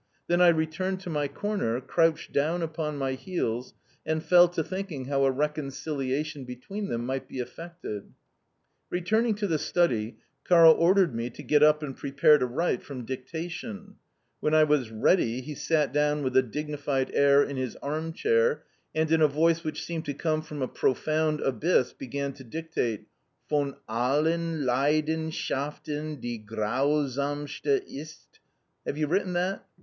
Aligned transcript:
Then 0.25 0.41
I 0.41 0.47
returned 0.47 0.99
to 1.01 1.11
my 1.11 1.27
corner, 1.27 1.79
crouched 1.79 2.33
down 2.33 2.63
upon 2.63 2.97
my 2.97 3.11
heels, 3.11 3.75
and 4.03 4.23
fell 4.25 4.47
to 4.47 4.63
thinking 4.63 5.05
how 5.05 5.25
a 5.25 5.29
reconciliation 5.29 6.43
between 6.43 6.87
them 6.87 7.05
might 7.05 7.27
be 7.29 7.37
effected. 7.37 8.11
Returning 8.89 9.35
to 9.35 9.45
the 9.45 9.59
study, 9.59 10.17
Karl 10.43 10.71
ordered 10.71 11.13
me 11.13 11.29
to 11.29 11.43
get 11.43 11.61
up 11.61 11.83
and 11.83 11.95
prepare 11.95 12.39
to 12.39 12.47
write 12.47 12.81
from 12.81 13.05
dictation. 13.05 13.97
When 14.39 14.55
I 14.55 14.63
was 14.63 14.89
ready 14.89 15.39
he 15.41 15.53
sat 15.53 15.93
down 15.93 16.23
with 16.23 16.35
a 16.35 16.41
dignified 16.41 17.11
air 17.13 17.43
in 17.43 17.57
his 17.57 17.75
arm 17.75 18.11
chair, 18.11 18.63
and 18.95 19.11
in 19.11 19.21
a 19.21 19.27
voice 19.27 19.63
which 19.63 19.85
seemed 19.85 20.05
to 20.05 20.15
come 20.15 20.41
from 20.41 20.63
a 20.63 20.67
profound 20.67 21.41
abyss 21.41 21.93
began 21.93 22.33
to 22.33 22.43
dictate: 22.43 23.05
"Von 23.47 23.75
al 23.87 24.21
len 24.23 24.65
Lei 24.65 25.01
den 25.03 25.29
shaf 25.29 25.83
ten 25.83 26.19
die 26.19 26.37
grau 26.37 27.05
samste 27.05 27.83
ist. 27.87 28.39
Have 28.83 28.97
you 28.97 29.05
written 29.05 29.33
that?" 29.33 29.63